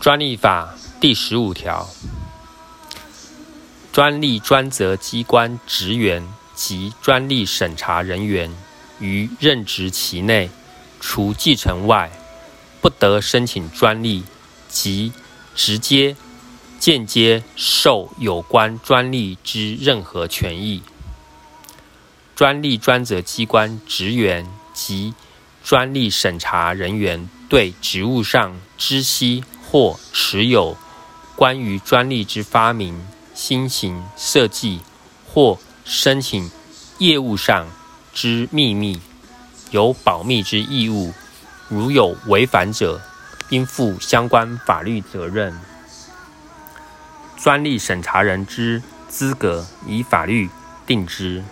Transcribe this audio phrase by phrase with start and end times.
[0.00, 1.86] 专利法第十五条，
[3.92, 8.50] 专利专责机关职员及专利审查人员
[8.98, 10.48] 于任职期内，
[11.00, 12.10] 除继承外，
[12.80, 14.24] 不得申请专利
[14.70, 15.12] 及
[15.54, 16.16] 直接、
[16.78, 20.82] 间接受有关专利之任何权益。
[22.34, 25.12] 专利专责机关职员及
[25.62, 29.44] 专利审查人员对职务上知悉。
[29.70, 30.76] 或持有
[31.36, 34.80] 关于专利之发明、新型设计
[35.32, 36.50] 或申请
[36.98, 37.68] 业务上
[38.12, 39.00] 之秘密，
[39.70, 41.12] 有保密之义务。
[41.68, 43.00] 如有违反者，
[43.50, 45.56] 应负相关法律责任。
[47.36, 50.50] 专利审查人之资格，以法律
[50.84, 51.44] 定之。